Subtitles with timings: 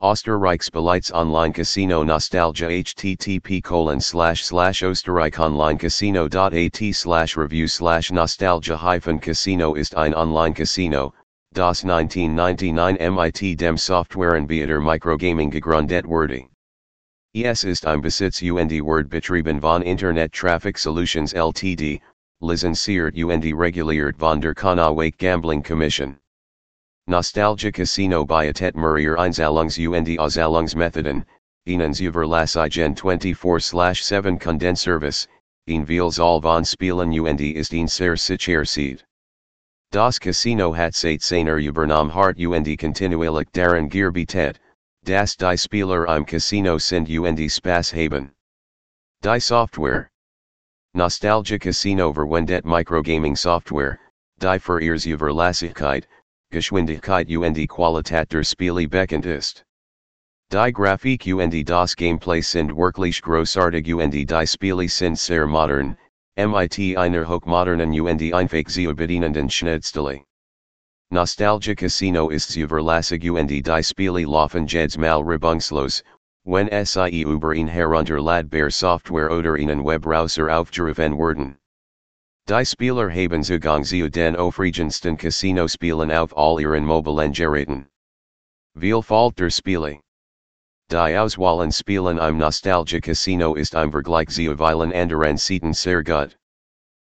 [0.00, 0.70] Österreichs
[1.12, 9.96] Online Casino Nostalgia http colon slash slash oesterreichonlinecasino.at slash review slash nostalgia hyphen casino ist
[9.96, 11.12] ein Online Casino,
[11.52, 16.46] das 1999 MIT dem Softwareanbieter Microgaming gegründet wurde.
[17.34, 22.00] Es ist ein Besitz und Word betrieben von Internet Traffic Solutions Ltd,
[22.40, 26.20] lizenziert und reguliert von der Kanawake Gambling Commission.
[27.08, 31.24] Nostalgia Casino Biotet Murier Einzahlungs und Auszahlungsmethoden,
[31.66, 35.26] Ihnen Überlassigen 24-7 Kundenzservice,
[35.66, 39.06] in Veals all von Spielen und ist ihn sehr sicher seed.
[39.90, 44.60] Das Casino hat seit seiner Übernahme hart und kontinuierlich daran gearbeitet,
[45.02, 48.32] das die Spieler im Casino sind und Spaß haben.
[49.24, 50.10] Die Software
[50.92, 53.98] Nostalgia Casino verwendet Microgaming Software,
[54.36, 56.06] die für ihre Überlassigkeit,
[56.50, 59.64] Geschwindigkeit und Qualität der Spiele bekannt ist.
[60.50, 65.98] Die Grafik und das Gameplay sind wirklich großartig und die Spiele sind sehr modern,
[66.36, 70.24] mit einer hochmodernen und einfach zu bedienenden Schnittstelle.
[71.10, 76.02] Nostalgia Casino ist zuverlässig und die Spiele laufen jedes Mal reibungslos,
[76.44, 81.58] wenn sie über ein herunterladbar Software oder einen Webbrowser aufgerufen werden.
[82.48, 87.86] Die Spieler haben Zugang zu den aufregendsten Casino-Spielen auf all ihren mobilen Geräten.
[88.74, 90.00] Vielfalt der Spiele.
[90.90, 96.38] Die Auswahlen Spielen im Nostalgia Casino ist im Vergleich zu vielen anderen Seiten sehr gut.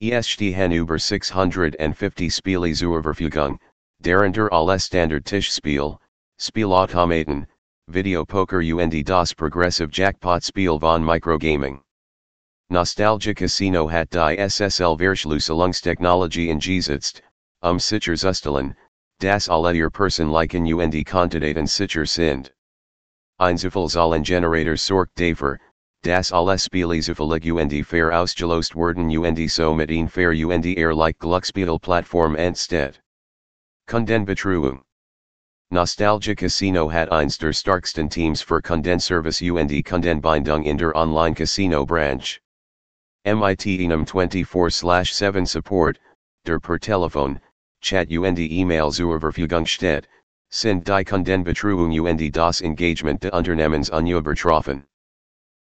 [0.00, 3.58] Es stehen über 650 Spiele zur Verfügung,
[4.00, 5.98] darunter alle Standard-Tischspiel,
[6.38, 7.48] Spielautomaten,
[7.88, 11.82] Videopoker und das Progressive Jackpot-Spiel von Microgaming.
[12.68, 17.22] Nostalgia Casino hat die SSL Verschlüsselungstechnologie eingesetzt,
[17.62, 18.74] um sicherzustellen,
[19.20, 22.52] dass alle ihr Personenlichen und Quantitäten sicher sind.
[23.38, 25.60] Ein Zufallszahlengenerator sorgt dafür,
[26.02, 31.18] dass alle Spiele zufällig und fair ausgelost werden und so mit ein fair und ehrlich
[31.20, 33.00] Glücksspielplattform entsteht.
[33.86, 34.82] Kundenbetreuung
[35.70, 42.40] Nostalgia Casino hat eins der starksten Teams für Kundenservice und Kundenbindung in der Online-Casino-Branche.
[43.26, 45.98] MIT Enum 24-7 Support,
[46.44, 47.40] der per Telefon,
[47.80, 50.06] Chat und E-Mail zur Verfügung steht,
[50.48, 54.84] sind die Kundenbetreuung und das Engagement der Unternehmens unübertroffen.